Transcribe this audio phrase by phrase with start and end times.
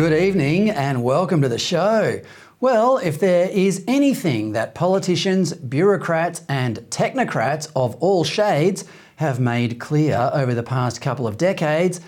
[0.00, 2.22] Good evening and welcome to the show.
[2.58, 9.78] Well, if there is anything that politicians, bureaucrats, and technocrats of all shades have made
[9.78, 12.00] clear over the past couple of decades,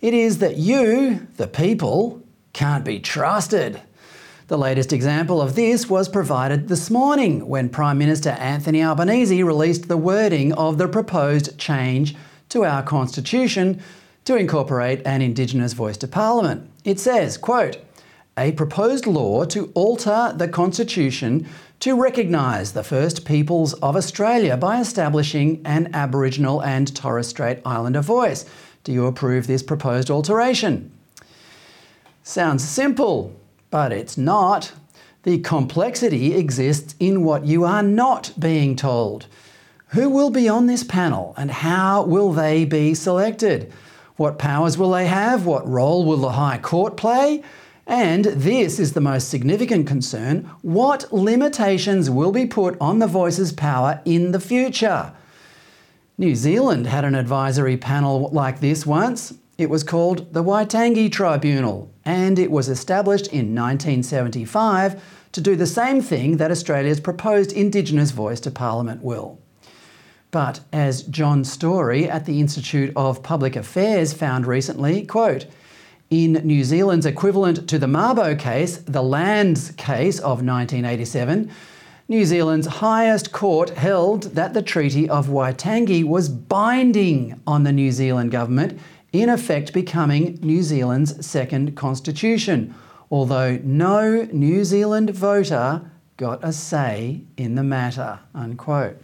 [0.00, 2.20] it is that you, the people,
[2.52, 3.80] can't be trusted.
[4.48, 9.86] The latest example of this was provided this morning when Prime Minister Anthony Albanese released
[9.86, 12.16] the wording of the proposed change
[12.48, 13.80] to our constitution
[14.26, 16.68] to incorporate an Indigenous voice to Parliament.
[16.84, 17.78] It says, quote,
[18.36, 21.48] a proposed law to alter the Constitution
[21.80, 28.00] to recognise the First Peoples of Australia by establishing an Aboriginal and Torres Strait Islander
[28.00, 28.44] voice.
[28.82, 30.90] Do you approve this proposed alteration?
[32.24, 33.32] Sounds simple,
[33.70, 34.72] but it's not.
[35.22, 39.26] The complexity exists in what you are not being told.
[39.88, 43.72] Who will be on this panel and how will they be selected?
[44.16, 45.44] What powers will they have?
[45.44, 47.42] What role will the High Court play?
[47.86, 53.52] And this is the most significant concern what limitations will be put on the Voice's
[53.52, 55.12] power in the future?
[56.18, 59.34] New Zealand had an advisory panel like this once.
[59.58, 65.66] It was called the Waitangi Tribunal, and it was established in 1975 to do the
[65.66, 69.38] same thing that Australia's proposed Indigenous voice to Parliament will.
[70.36, 75.46] But as John Storey at the Institute of Public Affairs found recently, quote,
[76.10, 81.50] in New Zealand's equivalent to the Mabo case, the Lands case of 1987,
[82.08, 87.90] New Zealand's highest court held that the Treaty of Waitangi was binding on the New
[87.90, 88.78] Zealand government,
[89.14, 92.74] in effect becoming New Zealand's second constitution,
[93.10, 98.18] although no New Zealand voter got a say in the matter.
[98.34, 99.00] Unquote.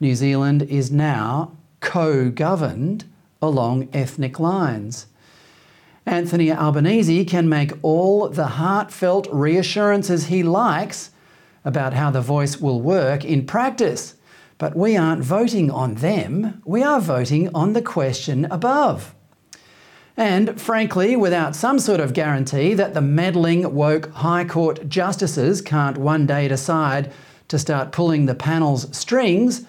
[0.00, 3.04] New Zealand is now co governed
[3.42, 5.06] along ethnic lines.
[6.06, 11.10] Anthony Albanese can make all the heartfelt reassurances he likes
[11.64, 14.14] about how the voice will work in practice,
[14.56, 19.14] but we aren't voting on them, we are voting on the question above.
[20.16, 25.98] And frankly, without some sort of guarantee that the meddling, woke High Court justices can't
[25.98, 27.12] one day decide
[27.48, 29.64] to start pulling the panel's strings,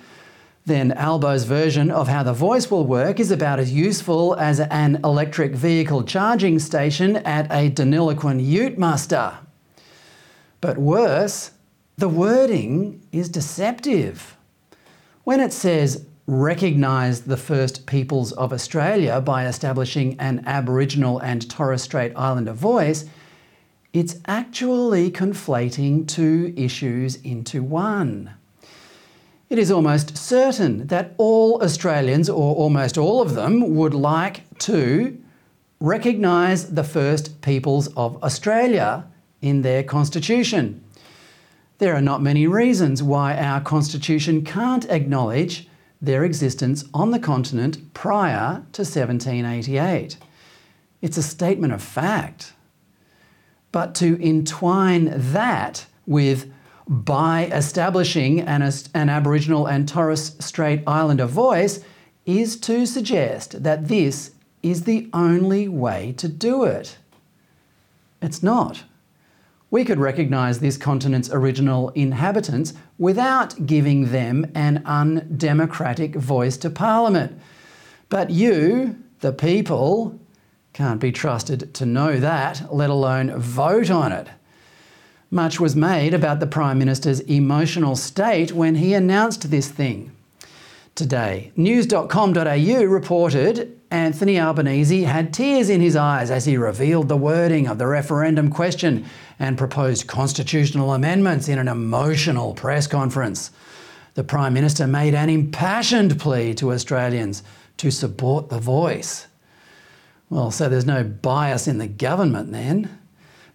[0.69, 5.01] then Albo's version of how the voice will work is about as useful as an
[5.03, 9.39] electric vehicle charging station at a Deniliquin ute muster.
[10.61, 11.51] But worse,
[11.97, 14.37] the wording is deceptive.
[15.25, 21.81] When it says recognise the first peoples of Australia by establishing an Aboriginal and Torres
[21.81, 23.05] Strait Islander voice,
[23.91, 28.35] it's actually conflating two issues into one.
[29.49, 35.19] It is almost certain that all Australians, or almost all of them, would like to
[35.79, 39.07] recognise the first peoples of Australia
[39.41, 40.83] in their constitution.
[41.79, 45.67] There are not many reasons why our constitution can't acknowledge
[46.01, 50.17] their existence on the continent prior to 1788.
[51.01, 52.53] It's a statement of fact.
[53.71, 56.51] But to entwine that with
[56.89, 58.63] by establishing an,
[58.95, 61.81] an Aboriginal and Torres Strait Islander voice
[62.25, 64.31] is to suggest that this
[64.63, 66.97] is the only way to do it.
[68.23, 68.83] It's not.
[69.71, 77.39] We could recognise this continent's original inhabitants without giving them an undemocratic voice to Parliament.
[78.09, 80.19] But you, the people,
[80.73, 84.27] can't be trusted to know that, let alone vote on it.
[85.31, 90.11] Much was made about the Prime Minister's emotional state when he announced this thing.
[90.95, 97.67] Today, news.com.au reported Anthony Albanese had tears in his eyes as he revealed the wording
[97.67, 99.05] of the referendum question
[99.39, 103.51] and proposed constitutional amendments in an emotional press conference.
[104.15, 107.41] The Prime Minister made an impassioned plea to Australians
[107.77, 109.27] to support the voice.
[110.29, 112.98] Well, so there's no bias in the government then.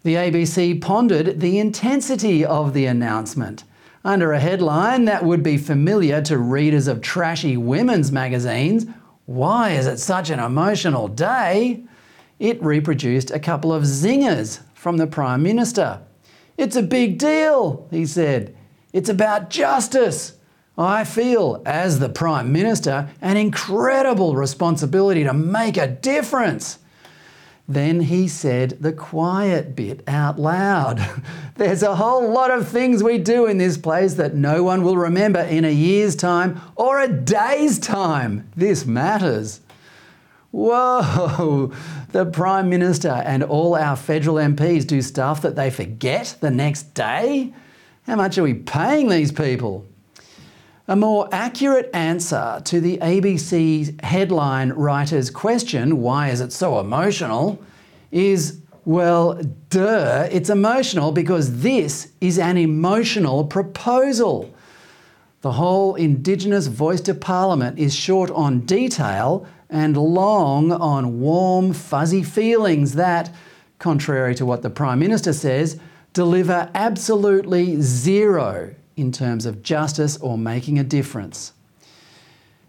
[0.05, 3.65] The ABC pondered the intensity of the announcement.
[4.05, 8.85] Under a headline that would be familiar to readers of trashy women's magazines,
[9.25, 11.85] Why is it such an emotional day?
[12.39, 16.03] It reproduced a couple of zingers from the Prime Minister.
[16.59, 18.55] It's a big deal, he said.
[18.93, 20.37] It's about justice.
[20.77, 26.79] I feel, as the Prime Minister, an incredible responsibility to make a difference.
[27.67, 31.01] Then he said the quiet bit out loud.
[31.57, 34.99] There's a whole lot of things we do in this place that no one will
[34.99, 38.51] remember in a year's time or a day's time.
[38.55, 39.61] This matters.
[40.51, 41.73] Whoa,
[42.13, 46.95] the Prime Minister and all our federal MPs do stuff that they forget the next
[46.95, 47.53] day?
[48.03, 49.87] How much are we paying these people?
[50.87, 57.59] A more accurate answer to the ABC headline writer's question, why is it so emotional,
[58.13, 59.41] is well,
[59.71, 64.53] duh, it's emotional because this is an emotional proposal.
[65.41, 72.23] The whole Indigenous voice to Parliament is short on detail and long on warm, fuzzy
[72.23, 73.35] feelings that,
[73.79, 75.81] contrary to what the Prime Minister says,
[76.13, 81.53] deliver absolutely zero in terms of justice or making a difference.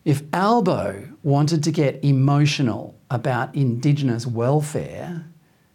[0.04, 5.26] If Albo wanted to get emotional about Indigenous welfare,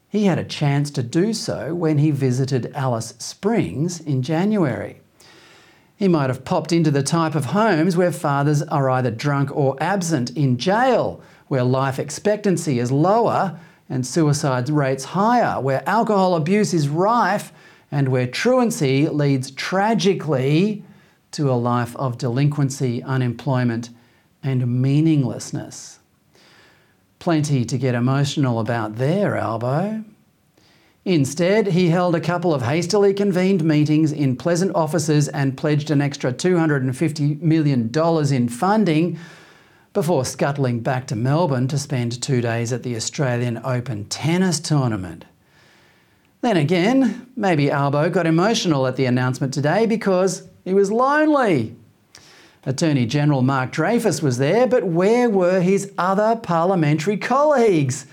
[0.09, 5.01] he had a chance to do so when he visited Alice Springs in January.
[5.97, 9.77] He might have popped into the type of homes where fathers are either drunk or
[9.81, 13.59] absent in jail, where life expectancy is lower
[13.89, 17.53] and suicide rates higher, where alcohol abuse is rife
[17.91, 20.85] and where truancy leads tragically
[21.33, 23.91] to a life of delinquency, unemployment,
[24.43, 25.99] and meaninglessness.
[27.19, 30.05] Plenty to get emotional about there, Albo.
[31.05, 36.01] Instead, he held a couple of hastily convened meetings in pleasant offices and pledged an
[36.01, 37.91] extra $250 million
[38.35, 39.19] in funding
[39.93, 45.25] before scuttling back to Melbourne to spend two days at the Australian Open tennis tournament.
[46.43, 51.77] Then again, maybe Albo got emotional at the announcement today because he was lonely.
[52.65, 58.07] Attorney General Mark Dreyfus was there, but where were his other parliamentary colleagues?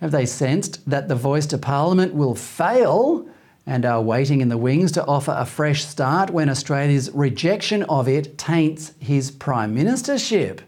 [0.00, 3.26] Have they sensed that the voice to Parliament will fail
[3.66, 8.06] and are waiting in the wings to offer a fresh start when Australia's rejection of
[8.06, 10.60] it taints his Prime Ministership?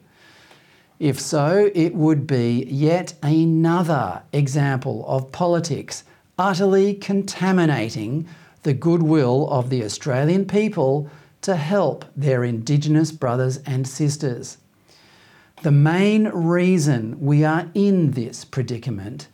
[0.98, 6.02] If so, it would be yet another example of politics
[6.38, 8.28] utterly contaminating
[8.62, 14.58] the goodwill of the Australian people to help their Indigenous brothers and sisters.
[15.62, 19.28] The main reason we are in this predicament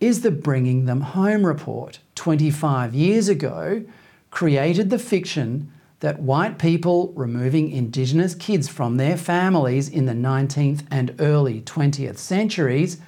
[0.00, 3.84] is the Bringing Them Home report 25 years ago
[4.30, 10.82] created the fiction that white people removing Indigenous kids from their families in the 19th
[10.90, 12.98] and early 20th centuries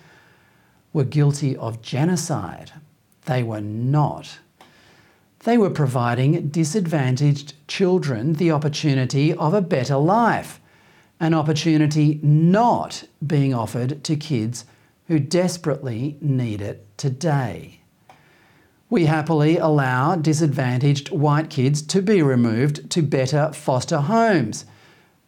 [0.94, 2.72] were guilty of genocide.
[3.26, 4.38] They were not.
[5.40, 10.60] They were providing disadvantaged children the opportunity of a better life,
[11.20, 14.64] an opportunity not being offered to kids
[15.06, 17.80] who desperately need it today.
[18.88, 24.64] We happily allow disadvantaged white kids to be removed to better foster homes,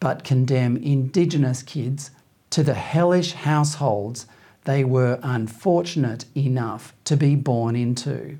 [0.00, 2.10] but condemn Indigenous kids
[2.50, 4.26] to the hellish households
[4.68, 8.36] they were unfortunate enough to be born into.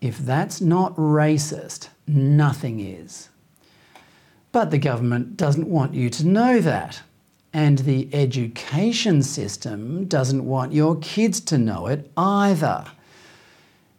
[0.00, 3.28] If that's not racist, nothing is.
[4.50, 7.02] But the government doesn't want you to know that.
[7.52, 12.86] And the education system doesn't want your kids to know it either.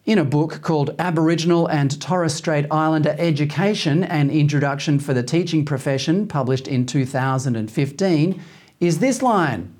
[0.03, 5.63] In a book called Aboriginal and Torres Strait Islander Education An Introduction for the Teaching
[5.63, 8.41] Profession, published in 2015,
[8.81, 9.73] is this line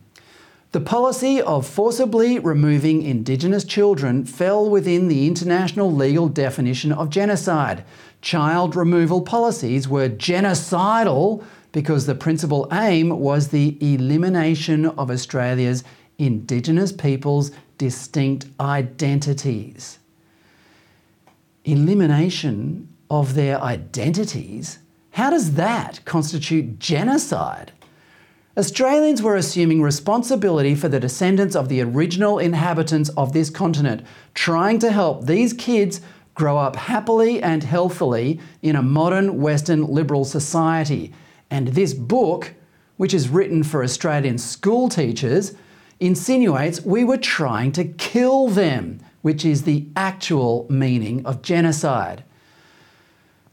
[0.71, 7.83] the policy of forcibly removing Indigenous children fell within the international legal definition of genocide.
[8.21, 15.83] Child removal policies were genocidal because the principal aim was the elimination of Australia's
[16.17, 19.99] Indigenous peoples' distinct identities.
[21.65, 24.79] Elimination of their identities?
[25.11, 27.73] How does that constitute genocide?
[28.57, 34.77] Australians were assuming responsibility for the descendants of the original inhabitants of this continent, trying
[34.79, 36.01] to help these kids
[36.33, 41.13] grow up happily and healthily in a modern Western liberal society.
[41.49, 42.53] And this book,
[42.97, 45.53] which is written for Australian school teachers,
[46.01, 52.25] insinuates we were trying to kill them, which is the actual meaning of genocide.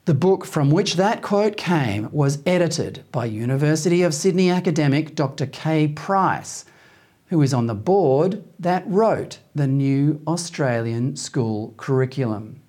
[0.09, 5.45] The book from which that quote came was edited by University of Sydney academic Dr.
[5.45, 6.65] Kaye Price,
[7.27, 12.63] who is on the board that wrote the new Australian school curriculum.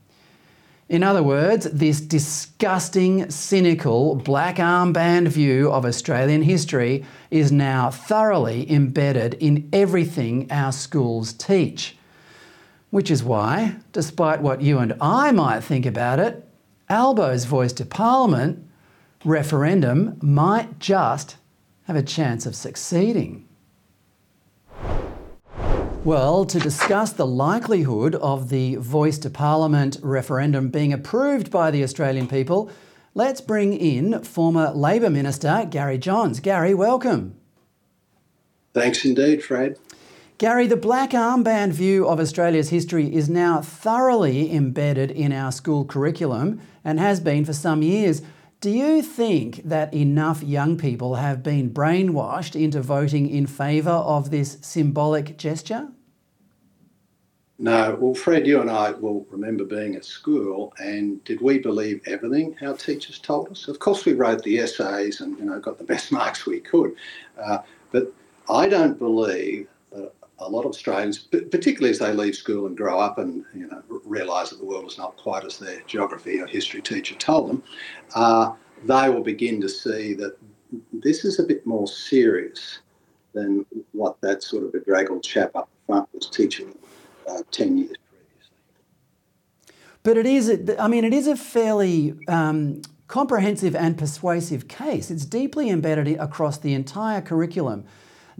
[0.89, 8.69] In other words, this disgusting, cynical, black armband view of Australian history is now thoroughly
[8.69, 11.95] embedded in everything our schools teach.
[12.89, 16.45] Which is why, despite what you and I might think about it,
[16.89, 18.67] Albo's voice to Parliament
[19.23, 21.35] referendum might just
[21.83, 23.47] have a chance of succeeding.
[26.03, 31.83] Well, to discuss the likelihood of the Voice to Parliament referendum being approved by the
[31.83, 32.71] Australian people,
[33.13, 36.39] let's bring in former Labor Minister Gary Johns.
[36.39, 37.35] Gary, welcome.
[38.73, 39.77] Thanks indeed, Fred.
[40.39, 45.83] Gary, the black armband view of Australia's history is now thoroughly embedded in our school
[45.83, 48.21] curriculum and has been for some years.
[48.61, 54.31] Do you think that enough young people have been brainwashed into voting in favour of
[54.31, 55.89] this symbolic gesture?
[57.57, 57.97] No.
[57.99, 62.55] Well, Fred, you and I will remember being at school, and did we believe everything
[62.61, 63.67] our teachers told us?
[63.67, 66.95] Of course, we wrote the essays and you know got the best marks we could,
[67.37, 67.57] uh,
[67.91, 68.13] but
[68.49, 69.67] I don't believe
[70.39, 73.83] a lot of Australians, particularly as they leave school and grow up and you know
[74.05, 77.63] realise that the world is not quite as their geography or history teacher told them,
[78.15, 78.53] uh,
[78.85, 80.37] they will begin to see that
[80.93, 82.79] this is a bit more serious
[83.33, 86.73] than what that sort of bedraggled chap up front was teaching
[87.29, 88.55] uh, ten years previously.
[90.03, 95.11] But it is, I mean, it is a fairly um, comprehensive and persuasive case.
[95.11, 97.85] It's deeply embedded across the entire curriculum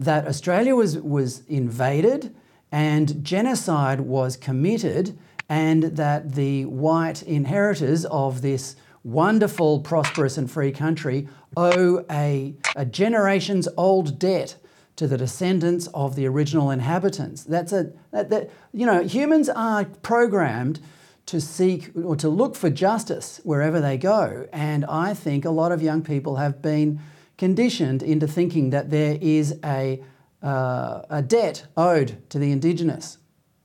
[0.00, 2.34] that Australia was, was invaded
[2.72, 10.70] and genocide was committed, and that the white inheritors of this wonderful, prosperous, and free
[10.70, 14.56] country owe a, a generations old debt
[14.96, 17.42] to the descendants of the original inhabitants.
[17.42, 20.80] That's a, that, that, you know, humans are programmed
[21.26, 24.46] to seek or to look for justice wherever they go.
[24.52, 27.00] And I think a lot of young people have been
[27.40, 29.98] conditioned into thinking that there is a,
[30.42, 33.16] uh, a debt owed to the Indigenous,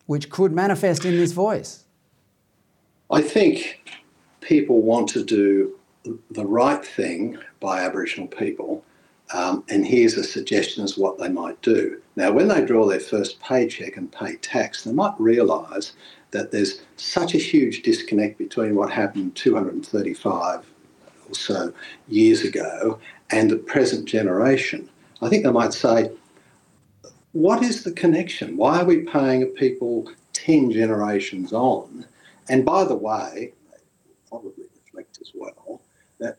[0.05, 1.83] which could manifest in this voice.
[3.11, 3.81] I think
[4.39, 5.77] people want to do
[6.31, 8.81] the right thing by Aboriginal people,
[9.33, 12.01] um, and here's a suggestion as what they might do.
[12.15, 15.91] Now, when they draw their first paycheck and pay tax, they might realise
[16.31, 20.65] that there's such a huge disconnect between what happened 235
[21.27, 21.73] or so
[22.07, 22.99] years ago
[23.31, 24.89] and the present generation.
[25.21, 26.11] I think they might say,
[27.31, 28.55] what is the connection?
[28.55, 32.05] Why are we paying people 10 generations on?
[32.47, 33.53] And by the way,
[34.29, 35.81] probably reflect as well
[36.19, 36.37] that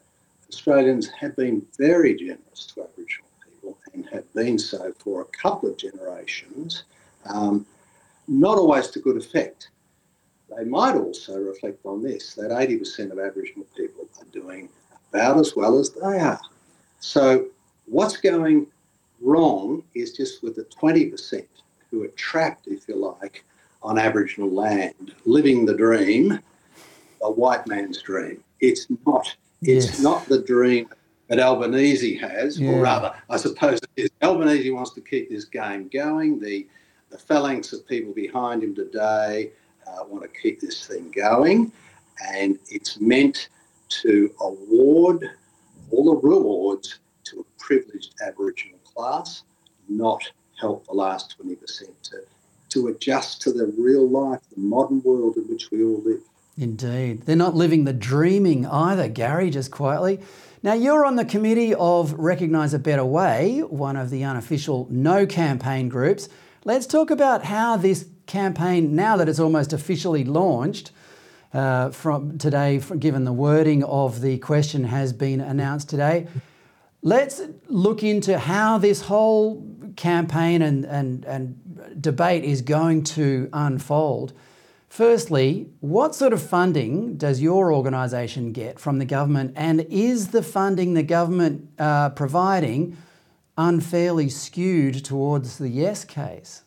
[0.49, 5.69] Australians have been very generous to Aboriginal people and have been so for a couple
[5.69, 6.85] of generations,
[7.27, 7.67] um,
[8.29, 9.69] not always to good effect.
[10.57, 14.69] They might also reflect on this that 80% of Aboriginal people are doing
[15.11, 16.41] about as well as they are.
[17.07, 17.47] So,
[17.85, 18.67] what's going
[19.21, 21.47] wrong is just with the 20%
[21.89, 23.45] who are trapped, if you like,
[23.81, 26.41] on Aboriginal land, living the dream,
[27.23, 28.43] a white man's dream.
[28.59, 29.37] It's not.
[29.63, 30.01] It's yes.
[30.01, 30.89] not the dream
[31.29, 32.71] that Albanese has, yeah.
[32.71, 34.11] or rather, I suppose it is.
[34.21, 36.41] Albanese wants to keep this game going.
[36.41, 36.67] The
[37.11, 39.53] the phalanx of people behind him today
[39.87, 41.71] uh, want to keep this thing going,
[42.35, 43.49] and it's meant
[44.03, 45.31] to award
[45.91, 49.43] all the rewards to a privileged Aboriginal class,
[49.89, 50.23] not
[50.61, 51.59] help the last 20%
[52.03, 52.23] to,
[52.71, 56.23] to adjust to the real life, the modern world in which we all live.
[56.59, 57.23] Indeed.
[57.23, 60.21] They're not living the dreaming either, Gary, just quietly.
[60.63, 65.27] Now, you're on the committee of Recognise a Better Way, one of the unofficial no
[65.27, 66.29] campaign groups.
[66.65, 70.91] Let's talk about how this campaign, now that it's almost officially launched,
[71.53, 76.27] uh, from today, given the wording of the question has been announced today.
[77.03, 79.65] Let's look into how this whole
[79.97, 84.33] campaign and, and, and debate is going to unfold.
[84.89, 90.43] Firstly, what sort of funding does your organisation get from the government, and is the
[90.43, 92.97] funding the government uh, providing
[93.59, 96.63] unfairly skewed towards the yes case?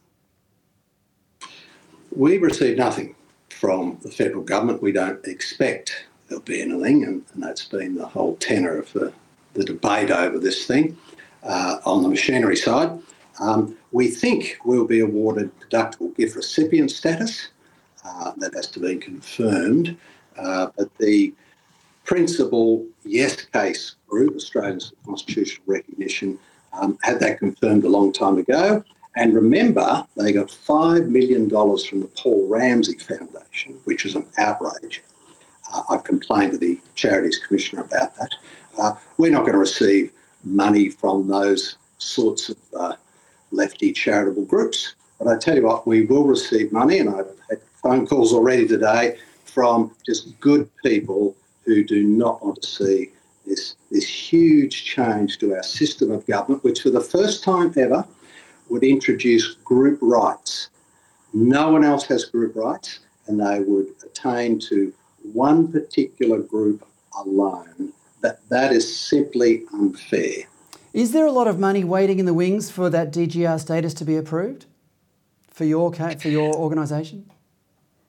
[2.16, 3.16] We receive nothing
[3.60, 4.82] from the federal government.
[4.82, 9.12] We don't expect there'll be anything, and, and that's been the whole tenor of the
[9.54, 10.96] the debate over this thing
[11.44, 12.92] uh, on the machinery side.
[13.40, 17.50] Um, we think we'll be awarded deductible gift recipient status.
[18.06, 19.98] Uh, that has to be confirmed.
[20.38, 21.34] Uh, but the
[22.06, 26.40] principal yes case group, Australians for Constitutional Recognition,
[26.72, 28.84] um, had that confirmed a long time ago.
[29.16, 35.02] And remember, they got $5 million from the Paul Ramsay Foundation, which is an outrage.
[35.72, 38.36] Uh, I've complained to the Charities Commissioner about that.
[38.78, 40.12] Uh, we're not going to receive
[40.44, 42.96] money from those sorts of uh,
[43.52, 44.96] lefty charitable groups.
[45.18, 48.68] But I tell you what, we will receive money, and I've had phone calls already
[48.68, 51.36] today from just good people
[51.66, 53.12] who do not want to see
[53.46, 58.06] this, this huge change to our system of government, which for the first time ever
[58.70, 60.70] would introduce group rights
[61.34, 64.94] no one else has group rights and they would attain to
[65.34, 66.86] one particular group
[67.18, 70.46] alone, that, that is simply unfair.
[70.94, 74.06] Is there a lot of money waiting in the wings for that DGR status to
[74.06, 74.66] be approved
[75.52, 77.30] for your, for your organisation?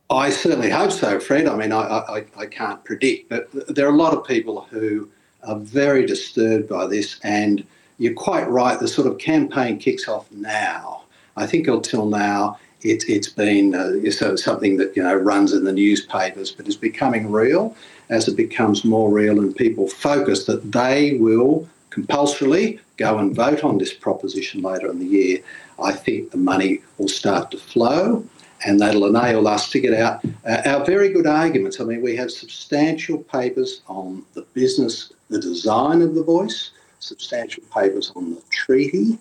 [0.08, 1.46] I certainly hope so, Fred.
[1.46, 5.08] I mean, I, I, I can't predict, but there are a lot of people who
[5.44, 7.64] are very disturbed by this, and
[8.00, 8.80] you're quite right.
[8.80, 11.02] The sort of campaign kicks off now.
[11.37, 15.64] I think until now, it, it's been uh, so something that you know runs in
[15.64, 17.76] the newspapers, but is becoming real
[18.09, 23.62] as it becomes more real, and people focus that they will compulsorily go and vote
[23.64, 25.38] on this proposition later in the year.
[25.78, 28.25] I think the money will start to flow
[28.64, 31.80] and that'll enable us to get out uh, our very good arguments.
[31.80, 37.62] I mean, we have substantial papers on the business, the design of the voice, substantial
[37.75, 39.19] papers on the treaty,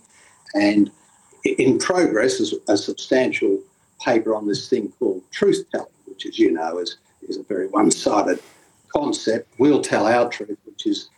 [0.53, 0.91] and
[1.43, 3.59] in progress is a substantial
[4.01, 7.67] paper on this thing called truth telling, which, as you know, is, is a very
[7.67, 8.39] one sided
[8.95, 9.51] concept.
[9.57, 11.09] We'll tell our truth, which is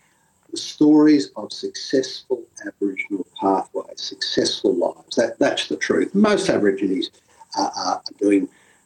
[0.52, 5.16] the stories of successful Aboriginal pathways, successful lives.
[5.16, 6.14] That, that's the truth.
[6.14, 7.10] Most Aborigines
[7.58, 8.44] are, are doing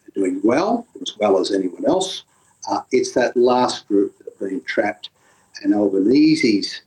[0.07, 2.23] are doing well, as well as anyone else.
[2.69, 5.09] Uh, it's that last group that have been trapped,
[5.63, 6.81] and Albanese's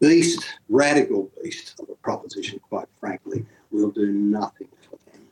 [0.00, 5.22] beast, radical beast of a proposition, quite frankly, will do nothing for them.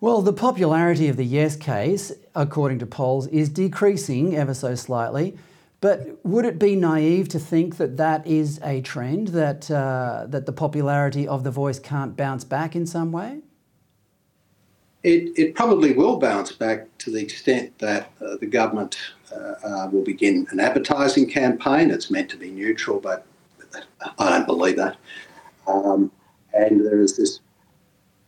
[0.00, 5.36] Well, the popularity of the yes case, according to polls, is decreasing ever so slightly.
[5.80, 10.46] But would it be naive to think that that is a trend, that, uh, that
[10.46, 13.40] the popularity of the voice can't bounce back in some way?
[15.02, 18.96] It, it probably will bounce back to the extent that uh, the government
[19.30, 21.90] uh, uh, will begin an advertising campaign.
[21.90, 23.26] It's meant to be neutral, but
[24.18, 24.96] I don't believe that.
[25.66, 26.10] Um,
[26.52, 27.40] and there is this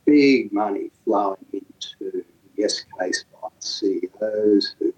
[0.05, 4.93] big money flowing into yes case by CEOs who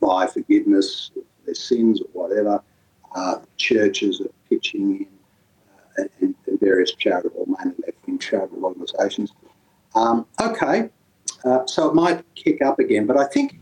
[0.00, 2.62] buy forgiveness for their sins or whatever.
[3.14, 9.32] Uh, churches are pitching in uh, and, and, various charitable money left charitable organisations.
[9.94, 10.90] Um, okay,
[11.44, 13.58] uh, so it might kick up again, but I think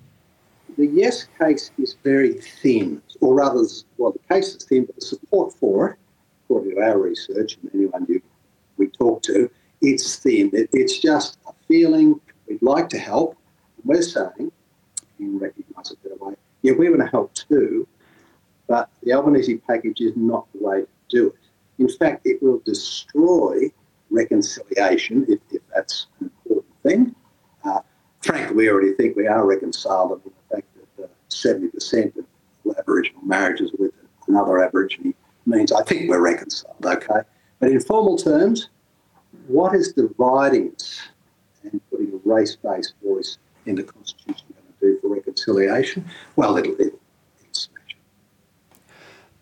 [0.77, 3.63] the yes case is very thin, or rather,
[3.99, 5.99] well, the case is thin, but the support for it,
[6.45, 8.21] according to our research and anyone you,
[8.77, 10.51] we talk to, it's thin.
[10.53, 13.37] It, it's just a feeling we'd like to help.
[13.85, 14.53] We're saying,
[15.19, 17.87] you recognise it better way, yeah, we want to help too,
[18.67, 21.35] but the Albanese package is not the way to do it.
[21.79, 23.71] In fact, it will destroy
[24.11, 27.15] reconciliation, if, if that's an important thing.
[27.65, 27.81] Uh,
[28.23, 31.09] frankly, we already think we are reconciled the fact that uh,
[31.45, 32.25] 70% of
[32.79, 33.93] Aboriginal marriages with
[34.29, 35.15] another Aborigine
[35.47, 37.21] means I think we're reconciled, okay?
[37.61, 38.69] But in formal terms,
[39.47, 41.01] what is dividing us
[41.63, 46.05] and putting a race based voice in the Constitution going to do for reconciliation?
[46.35, 46.99] Well, it'll, it'll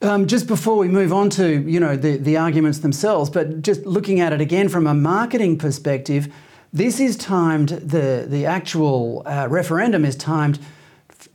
[0.02, 3.86] um, just before we move on to you know the, the arguments themselves, but just
[3.86, 6.32] looking at it again from a marketing perspective,
[6.72, 7.70] this is timed.
[7.70, 10.58] the The actual uh, referendum is timed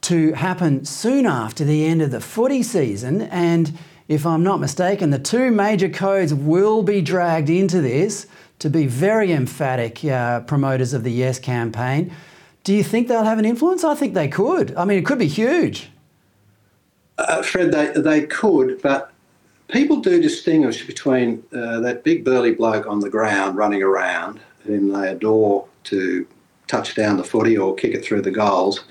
[0.10, 5.12] to happen soon after the end of the footy season, and if I'm not mistaken,
[5.12, 8.26] the two major codes will be dragged into this
[8.58, 12.12] to be very emphatic uh, promoters of the Yes campaign.
[12.64, 13.84] Do you think they'll have an influence?
[13.84, 14.76] I think they could.
[14.76, 15.92] I mean, it could be huge.
[17.20, 19.14] Uh, Fred, they, they could, but
[19.68, 24.92] people do distinguish between uh, that big burly bloke on the ground running around, whom
[24.92, 26.26] they adore to
[26.66, 28.86] touch down the footy or kick it through the goals.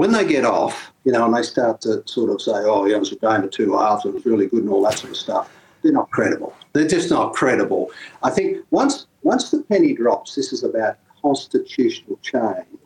[0.00, 2.96] When they get off, you know, and they start to sort of say, oh, yeah,
[2.96, 5.10] it was a game of two halves, it was really good and all that sort
[5.10, 6.56] of stuff, they're not credible.
[6.72, 7.90] They're just not credible.
[8.22, 12.80] I think once, once the penny drops, this is about constitutional change,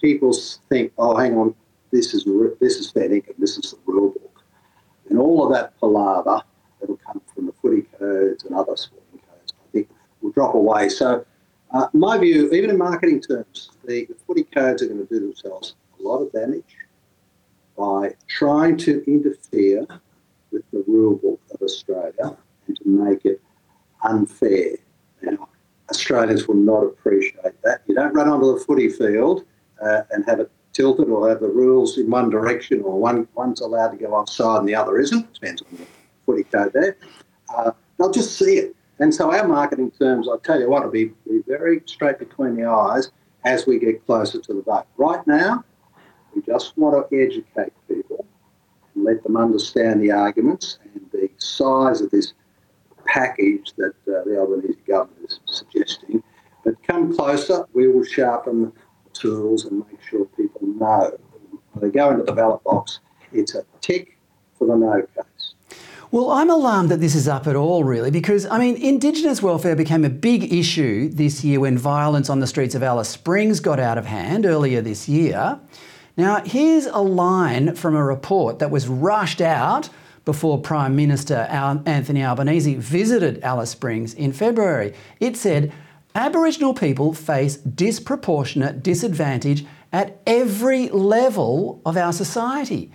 [0.00, 0.32] people
[0.68, 1.52] think, oh, hang on,
[1.90, 2.24] this is
[2.60, 4.44] this is fair income, this is the rule book,
[5.10, 6.42] and all of that palaver
[6.78, 9.88] that'll come from the footy codes and other sporting codes, I think,
[10.22, 10.90] will drop away.
[10.90, 11.26] So,
[11.72, 15.18] uh, my view, even in marketing terms, the, the footy codes are going to do
[15.18, 15.74] themselves
[16.06, 16.76] lot of damage
[17.76, 19.86] by trying to interfere
[20.50, 23.40] with the rule book of Australia and to make it
[24.02, 24.76] unfair.
[25.22, 25.48] Now,
[25.90, 27.82] Australians will not appreciate that.
[27.86, 29.44] You don't run onto the footy field
[29.82, 33.60] uh, and have it tilted or have the rules in one direction or one one's
[33.60, 35.32] allowed to go offside and the other isn't.
[35.34, 35.86] Depends on the
[36.24, 36.96] footy code there.
[37.54, 38.76] Uh, they'll just see it.
[38.98, 42.56] And so our marketing terms, I tell you what, will be, be very straight between
[42.56, 43.10] the eyes
[43.44, 44.86] as we get closer to the vote.
[44.96, 45.64] Right now,
[46.36, 48.26] we just want to educate people
[48.94, 52.34] and let them understand the arguments and the size of this
[53.06, 56.22] package that uh, the Albanese government is suggesting.
[56.62, 61.18] But come closer, we will sharpen the tools and make sure people know.
[61.72, 63.00] When they go into the ballot box,
[63.32, 64.18] it's a tick
[64.58, 65.54] for the no case.
[66.10, 69.74] Well, I'm alarmed that this is up at all, really, because, I mean, Indigenous welfare
[69.74, 73.80] became a big issue this year when violence on the streets of Alice Springs got
[73.80, 75.58] out of hand earlier this year.
[76.16, 79.90] Now, here's a line from a report that was rushed out
[80.24, 84.94] before Prime Minister Anthony Albanese visited Alice Springs in February.
[85.20, 85.72] It said,
[86.14, 92.90] Aboriginal people face disproportionate disadvantage at every level of our society.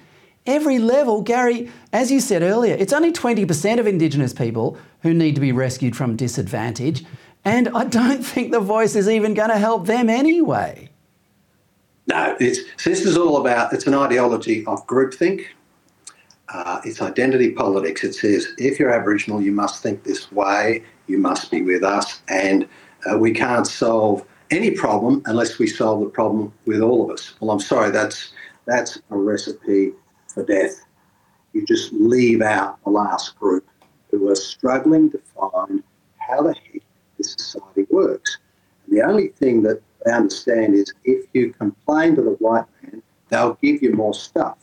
[0.47, 5.35] Every level, Gary, as you said earlier, it's only 20% of Indigenous people who need
[5.35, 7.05] to be rescued from disadvantage.
[7.45, 10.89] And I don't think the voice is even going to help them anyway.
[12.11, 15.45] No, it's, so this is all about, it's an ideology of groupthink.
[16.49, 18.03] Uh, it's identity politics.
[18.03, 22.21] It says if you're Aboriginal, you must think this way, you must be with us,
[22.27, 22.67] and
[23.09, 27.33] uh, we can't solve any problem unless we solve the problem with all of us.
[27.39, 28.33] Well, I'm sorry, that's
[28.65, 29.93] that's a recipe
[30.27, 30.83] for death.
[31.53, 33.65] You just leave out the last group
[34.09, 35.81] who are struggling to find
[36.17, 36.81] how the heck
[37.17, 38.37] this society works.
[38.85, 43.01] And the only thing that they understand is if you complain to the white man,
[43.29, 44.57] they'll give you more stuff.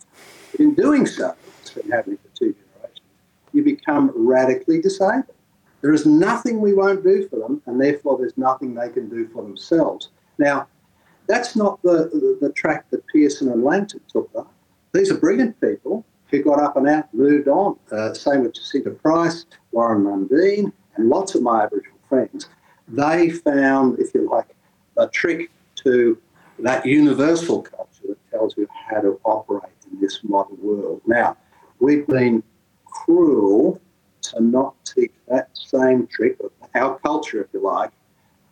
[0.51, 3.07] But in doing so, it's been happening for two generations,
[3.53, 5.35] you become radically disabled.
[5.81, 9.29] There is nothing we won't do for them, and therefore there's nothing they can do
[9.29, 10.09] for themselves.
[10.39, 10.67] Now,
[11.29, 14.49] that's not the, the, the track that Pearson and Langton took, though.
[14.93, 17.79] These are brilliant people who got up and out, moved on.
[17.93, 22.49] Uh, same with Jacinta Price, Warren Mundine, and lots of my Aboriginal friends.
[22.89, 24.47] They found, if you like,
[24.99, 26.19] a trick to
[26.59, 31.01] that universal culture that tells you how to operate in this modern world.
[31.07, 31.37] Now,
[31.79, 32.43] we've been
[32.85, 33.81] cruel
[34.23, 37.93] to not teach that same trick, of our culture, if you like,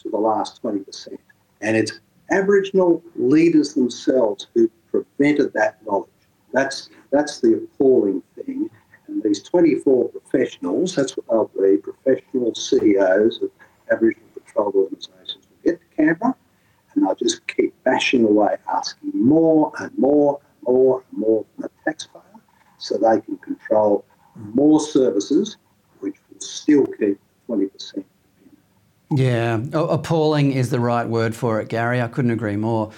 [0.00, 1.18] to the last 20%.
[1.60, 1.98] And it's
[2.30, 6.08] Aboriginal leaders themselves who prevented that knowledge.
[6.52, 8.70] That's, that's the appalling thing.
[9.08, 13.50] And these 24 professionals, that's what they'll be, professional CEOs of
[13.90, 15.25] Aboriginal patrol organisations
[15.66, 16.36] will get to Canberra
[16.94, 21.62] and they'll just keep bashing away, asking more and more and more and more from
[21.62, 22.22] the taxpayer
[22.78, 25.56] so they can control more services,
[26.00, 28.04] which will still keep 20%
[29.14, 32.02] yeah, appalling is the right word for it, Gary.
[32.02, 32.90] I couldn't agree more.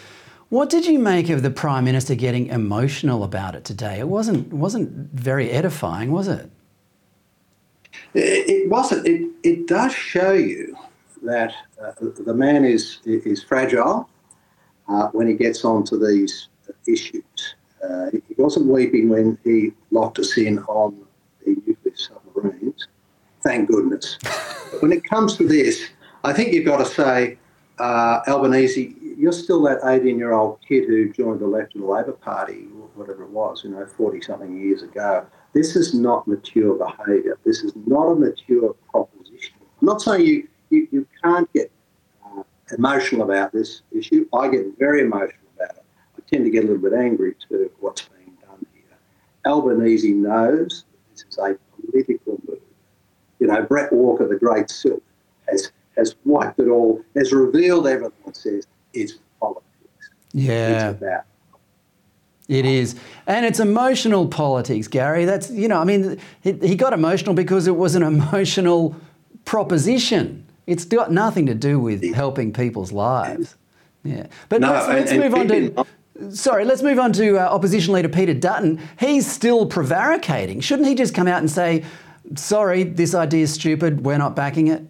[0.48, 3.98] What did you make of the Prime Minister getting emotional about it today?
[3.98, 6.50] It wasn't wasn't very edifying, was it?
[8.14, 9.06] It wasn't.
[9.06, 10.76] It, it does show you
[11.28, 14.08] that uh, the man is is fragile
[14.88, 16.48] uh, when he gets onto these
[16.86, 17.54] issues.
[17.82, 20.98] Uh, he wasn't weeping when he locked us in on
[21.44, 22.88] the nuclear submarines.
[23.42, 24.18] Thank goodness.
[24.22, 25.88] but when it comes to this,
[26.24, 27.38] I think you've got to say,
[27.78, 31.86] uh, Albanese, you're still that 18 year old kid who joined the left of the
[31.86, 32.62] Labor Party,
[32.94, 35.24] whatever it was, you know, 40 something years ago.
[35.52, 37.38] This is not mature behaviour.
[37.44, 39.54] This is not a mature proposition.
[39.80, 41.70] I'm not saying you, you, you can't get
[42.24, 42.42] uh,
[42.76, 44.28] emotional about this issue.
[44.34, 45.84] I get very emotional about it.
[46.16, 48.98] I tend to get a little bit angry too at what's being done here.
[49.46, 52.58] Albanese knows this is a political move.
[53.38, 55.02] You know, Bret Walker, the great silk,
[55.48, 59.64] has has wiped it all, has revealed everything and says it's politics.
[60.32, 60.90] Yeah.
[60.90, 61.24] It's about.
[62.48, 62.94] It is.
[63.26, 65.26] And it's emotional politics, Gary.
[65.26, 68.96] That's, you know, I mean, he, he got emotional because it was an emotional
[69.44, 70.46] proposition.
[70.68, 73.56] It's got nothing to do with helping people's lives.
[74.04, 74.26] Yeah.
[74.50, 75.86] But no, let's, let's and, move and on
[76.20, 76.36] to.
[76.36, 78.78] Sorry, let's move on to uh, opposition leader Peter Dutton.
[79.00, 80.60] He's still prevaricating.
[80.60, 81.84] Shouldn't he just come out and say,
[82.34, 84.82] sorry, this idea is stupid, we're not backing it?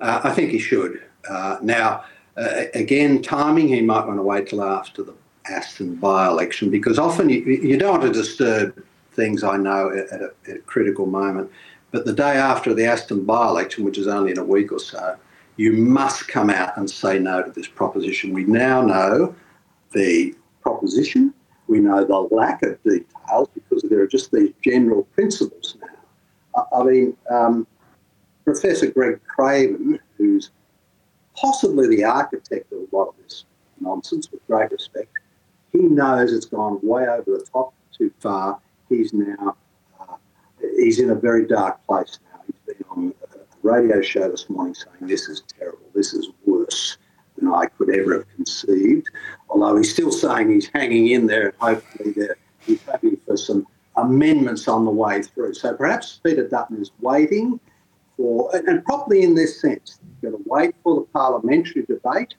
[0.00, 1.00] Uh, I think he should.
[1.28, 2.04] Uh, now,
[2.36, 5.14] uh, again, timing, he might want to wait till after the
[5.48, 10.20] Aston by election because often you, you, don't want to disturb things, I know, at
[10.20, 11.50] a, at a, critical moment.
[11.90, 14.78] But the day after the Aston by election, which is only in a week or
[14.78, 15.16] so,
[15.56, 18.32] you must come out and say no to this proposition.
[18.32, 19.34] We now know
[19.92, 21.34] the proposition,
[21.66, 26.66] we know the lack of details because there are just these general principles now.
[26.72, 27.66] I, mean, um,
[28.44, 30.50] Professor Greg Craven, who's
[31.36, 33.44] possibly the architect of a lot of this
[33.80, 35.12] nonsense, with great respect,
[35.72, 38.60] he knows it's gone way over the top too far.
[38.88, 39.56] He's now
[40.80, 42.40] he's in a very dark place now.
[42.46, 46.98] He's been on a radio show this morning saying this is terrible, this is worse
[47.36, 49.08] than I could ever have conceived.
[49.48, 52.28] Although he's still saying he's hanging in there, and hopefully
[52.66, 53.66] he's hoping for some
[53.96, 55.54] amendments on the way through.
[55.54, 57.60] So perhaps Peter Dutton is waiting
[58.16, 62.34] for, and, probably in this sense, he's got to wait for the parliamentary debate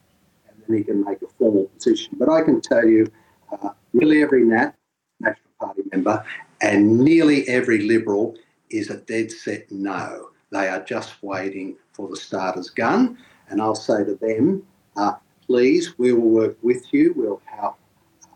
[0.48, 2.16] and then he can make a formal position.
[2.18, 3.08] But I can tell you,
[3.52, 4.76] uh, nearly every NAT,
[5.20, 6.24] National Party member,
[6.62, 8.36] and nearly every Liberal
[8.70, 10.30] is a dead set no.
[10.52, 13.18] They are just waiting for the starter's gun.
[13.50, 14.64] And I'll say to them,
[14.96, 15.14] uh,
[15.46, 17.14] please, we will work with you.
[17.16, 17.78] We'll help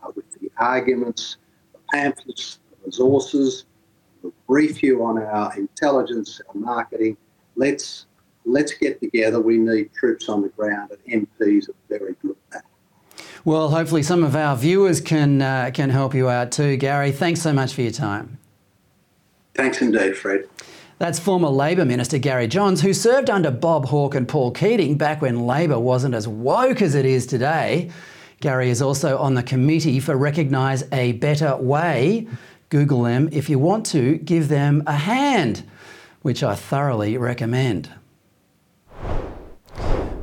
[0.03, 1.37] uh, with the arguments,
[1.73, 3.65] the pamphlets, the resources.
[4.21, 7.17] We'll brief you on our intelligence, our marketing.
[7.55, 8.07] Let's
[8.45, 9.39] let's get together.
[9.39, 12.65] We need troops on the ground, and MPs are very good at that.
[13.45, 17.11] Well, hopefully, some of our viewers can uh, can help you out too, Gary.
[17.11, 18.39] Thanks so much for your time.
[19.53, 20.49] Thanks indeed, Fred.
[20.97, 25.21] That's former Labor Minister Gary Johns, who served under Bob Hawke and Paul Keating back
[25.21, 27.91] when Labor wasn't as woke as it is today.
[28.39, 32.27] Gary is also on the committee for Recognise a Better Way.
[32.69, 35.63] Google them if you want to give them a hand,
[36.23, 37.91] which I thoroughly recommend.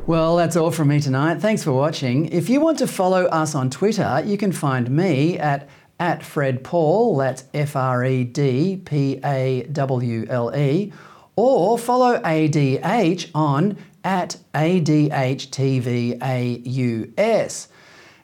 [0.05, 1.41] Well, that's all from me tonight.
[1.41, 2.27] Thanks for watching.
[2.33, 5.69] If you want to follow us on Twitter, you can find me at
[6.01, 10.93] at Fred Pawle, that's F R E D P A W L E,
[11.37, 15.09] or follow ADH on at ADHTVAUS.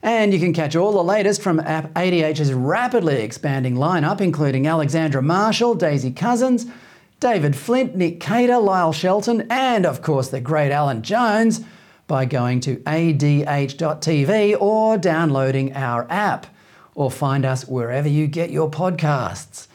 [0.03, 5.77] And you can catch all the latest from ADH's rapidly expanding lineup, including Alexandra Marshall,
[5.77, 6.69] Daisy Cousens,
[7.21, 11.61] David Flint, Nick Cater, Lyle Shelton, and of course the great Alan Jones
[12.07, 16.47] by going to adh.tv or downloading our app
[16.95, 19.67] or find us wherever you get your podcasts.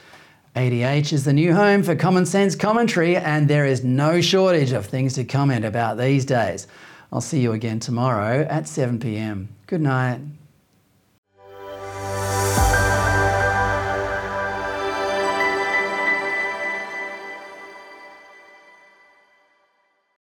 [0.55, 4.85] ADH is the new home for common sense commentary, and there is no shortage of
[4.85, 6.67] things to comment about these days.
[7.11, 9.49] I'll see you again tomorrow at 7 pm.
[9.67, 10.19] Good night.